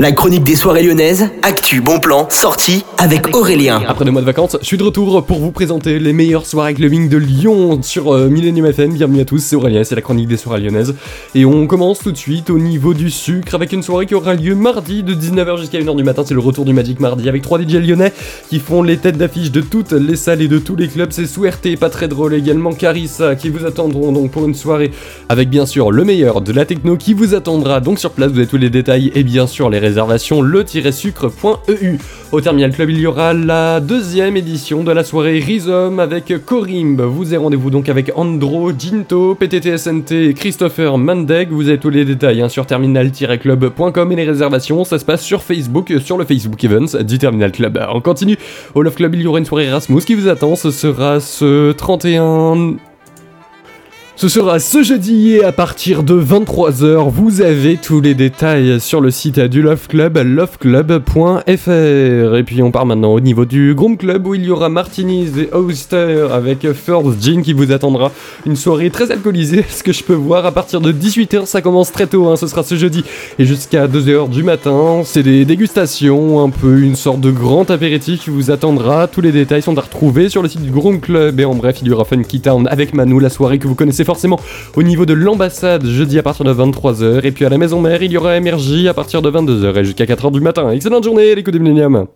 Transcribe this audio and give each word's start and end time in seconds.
La 0.00 0.12
chronique 0.12 0.44
des 0.44 0.56
soirées 0.56 0.82
lyonnaises, 0.82 1.28
actu, 1.42 1.82
bon 1.82 2.00
plan, 2.00 2.26
sortie 2.30 2.86
avec 2.96 3.36
Aurélien. 3.36 3.82
Après 3.86 4.06
deux 4.06 4.10
mois 4.10 4.22
de 4.22 4.26
vacances, 4.26 4.56
je 4.58 4.64
suis 4.64 4.78
de 4.78 4.82
retour 4.82 5.26
pour 5.26 5.40
vous 5.40 5.52
présenter 5.52 5.98
les 5.98 6.14
meilleures 6.14 6.46
soirées 6.46 6.72
clubbing 6.72 7.10
de 7.10 7.18
Lyon 7.18 7.82
sur 7.82 8.14
euh, 8.14 8.30
Millennium 8.30 8.64
FM. 8.64 8.94
Bienvenue 8.94 9.20
à 9.20 9.26
tous, 9.26 9.40
c'est 9.40 9.56
Aurélien, 9.56 9.84
c'est 9.84 9.94
la 9.94 10.00
chronique 10.00 10.26
des 10.26 10.38
soirées 10.38 10.62
lyonnaises. 10.62 10.94
Et 11.34 11.44
on 11.44 11.66
commence 11.66 11.98
tout 11.98 12.12
de 12.12 12.16
suite 12.16 12.48
au 12.48 12.58
niveau 12.58 12.94
du 12.94 13.10
sucre 13.10 13.54
avec 13.54 13.74
une 13.74 13.82
soirée 13.82 14.06
qui 14.06 14.14
aura 14.14 14.32
lieu 14.32 14.54
mardi 14.54 15.02
de 15.02 15.12
19h 15.12 15.58
jusqu'à 15.58 15.78
1h 15.78 15.94
du 15.94 16.02
matin. 16.02 16.22
C'est 16.26 16.32
le 16.32 16.40
retour 16.40 16.64
du 16.64 16.72
Magic 16.72 16.98
Mardi 16.98 17.28
avec 17.28 17.42
trois 17.42 17.60
DJ 17.60 17.74
lyonnais 17.74 18.14
qui 18.48 18.58
font 18.58 18.82
les 18.82 18.96
têtes 18.96 19.18
d'affiche 19.18 19.50
de 19.50 19.60
toutes 19.60 19.92
les 19.92 20.16
salles 20.16 20.40
et 20.40 20.48
de 20.48 20.58
tous 20.58 20.76
les 20.76 20.88
clubs. 20.88 21.12
C'est 21.12 21.26
sous 21.26 21.42
RT, 21.42 21.78
pas 21.78 21.90
très 21.90 22.08
drôle 22.08 22.32
également 22.32 22.72
Carissa 22.72 23.34
qui 23.34 23.50
vous 23.50 23.66
attendront 23.66 24.12
donc 24.12 24.30
pour 24.30 24.46
une 24.46 24.54
soirée 24.54 24.92
avec 25.28 25.50
bien 25.50 25.66
sûr 25.66 25.90
le 25.92 26.04
meilleur 26.04 26.40
de 26.40 26.52
la 26.52 26.64
techno 26.64 26.96
qui 26.96 27.12
vous 27.12 27.34
attendra 27.34 27.80
donc 27.80 27.98
sur 27.98 28.12
place. 28.12 28.30
Vous 28.30 28.38
avez 28.38 28.46
tous 28.46 28.56
les 28.56 28.70
détails 28.70 29.12
et 29.14 29.24
bien 29.24 29.46
sûr 29.46 29.68
les 29.68 29.89
réservation 29.90 30.40
le-sucre.eu. 30.40 31.98
Au 32.30 32.40
Terminal 32.40 32.70
Club, 32.70 32.90
il 32.90 33.00
y 33.00 33.06
aura 33.08 33.34
la 33.34 33.80
deuxième 33.80 34.36
édition 34.36 34.84
de 34.84 34.92
la 34.92 35.02
soirée 35.02 35.40
Rhizome 35.40 35.98
avec 35.98 36.32
Corimbe. 36.46 37.00
Vous 37.00 37.26
avez 37.26 37.38
rendez-vous 37.38 37.70
donc 37.70 37.88
avec 37.88 38.12
Andro, 38.14 38.70
Ginto, 38.70 39.34
PTTSNT 39.34 40.12
et 40.12 40.34
Christopher 40.34 40.96
Mandeg. 40.96 41.50
Vous 41.50 41.68
avez 41.68 41.78
tous 41.78 41.90
les 41.90 42.04
détails 42.04 42.40
hein, 42.40 42.48
sur 42.48 42.66
terminal-club.com 42.66 44.12
et 44.12 44.16
les 44.16 44.24
réservations, 44.24 44.84
ça 44.84 45.00
se 45.00 45.04
passe 45.04 45.22
sur 45.22 45.42
Facebook, 45.42 45.92
sur 46.00 46.16
le 46.16 46.24
Facebook 46.24 46.62
Events 46.62 47.02
du 47.02 47.18
Terminal 47.18 47.50
Club. 47.50 47.84
On 47.92 48.00
continue. 48.00 48.38
Au 48.76 48.82
Love 48.82 48.94
Club, 48.94 49.16
il 49.16 49.22
y 49.22 49.26
aura 49.26 49.40
une 49.40 49.44
soirée 49.44 49.64
Erasmus 49.64 50.02
qui 50.02 50.14
vous 50.14 50.28
attend. 50.28 50.54
Ce 50.54 50.70
sera 50.70 51.18
ce 51.18 51.72
31 51.72 52.76
ce 54.20 54.28
sera 54.28 54.58
ce 54.58 54.82
jeudi 54.82 55.30
et 55.30 55.44
à 55.44 55.50
partir 55.50 56.02
de 56.02 56.12
23h, 56.12 57.08
vous 57.08 57.40
avez 57.40 57.78
tous 57.78 58.02
les 58.02 58.14
détails 58.14 58.78
sur 58.78 59.00
le 59.00 59.10
site 59.10 59.40
du 59.40 59.62
Love 59.62 59.88
Club, 59.88 60.18
loveclub.fr. 60.18 62.36
Et 62.36 62.42
puis 62.42 62.62
on 62.62 62.70
part 62.70 62.84
maintenant 62.84 63.14
au 63.14 63.20
niveau 63.20 63.46
du 63.46 63.74
Groom 63.74 63.96
Club 63.96 64.26
où 64.26 64.34
il 64.34 64.44
y 64.44 64.50
aura 64.50 64.68
Martinis 64.68 65.30
et 65.38 65.48
Oyster 65.54 66.26
avec 66.30 66.70
First 66.70 67.22
Gin 67.22 67.40
qui 67.40 67.54
vous 67.54 67.72
attendra. 67.72 68.12
Une 68.44 68.56
soirée 68.56 68.90
très 68.90 69.10
alcoolisée, 69.10 69.64
ce 69.70 69.82
que 69.82 69.94
je 69.94 70.04
peux 70.04 70.12
voir 70.12 70.44
à 70.44 70.52
partir 70.52 70.82
de 70.82 70.92
18h, 70.92 71.46
ça 71.46 71.62
commence 71.62 71.90
très 71.90 72.06
tôt, 72.06 72.28
hein. 72.28 72.36
ce 72.36 72.46
sera 72.46 72.62
ce 72.62 72.74
jeudi 72.74 73.02
et 73.38 73.46
jusqu'à 73.46 73.86
2h 73.86 74.28
du 74.28 74.42
matin. 74.42 75.00
C'est 75.02 75.22
des 75.22 75.46
dégustations, 75.46 76.44
un 76.44 76.50
peu 76.50 76.82
une 76.82 76.94
sorte 76.94 77.22
de 77.22 77.30
grand 77.30 77.70
apéritif 77.70 78.24
qui 78.24 78.28
vous 78.28 78.50
attendra. 78.50 79.08
Tous 79.08 79.22
les 79.22 79.32
détails 79.32 79.62
sont 79.62 79.78
à 79.78 79.80
retrouver 79.80 80.28
sur 80.28 80.42
le 80.42 80.50
site 80.50 80.60
du 80.60 80.70
Groom 80.70 81.00
Club 81.00 81.40
et 81.40 81.46
en 81.46 81.54
bref, 81.54 81.78
il 81.80 81.88
y 81.88 81.90
aura 81.90 82.04
Funky 82.04 82.42
Town 82.42 82.68
avec 82.70 82.92
Manu, 82.92 83.18
la 83.18 83.30
soirée 83.30 83.58
que 83.58 83.66
vous 83.66 83.74
connaissez 83.74 84.04
forcément 84.10 84.40
au 84.74 84.82
niveau 84.82 85.06
de 85.06 85.14
l'ambassade 85.14 85.86
jeudi 85.86 86.18
à 86.18 86.24
partir 86.24 86.44
de 86.44 86.52
23h. 86.52 87.24
Et 87.24 87.30
puis 87.30 87.44
à 87.44 87.48
la 87.48 87.58
maison 87.58 87.80
mère, 87.80 88.02
il 88.02 88.10
y 88.10 88.16
aura 88.16 88.40
MRJ 88.40 88.86
à 88.88 88.94
partir 88.94 89.22
de 89.22 89.30
22h 89.30 89.78
et 89.78 89.84
jusqu'à 89.84 90.04
4h 90.04 90.32
du 90.32 90.40
matin. 90.40 90.68
Excellente 90.72 91.04
journée, 91.04 91.32
les 91.36 91.44
coups 91.44 91.56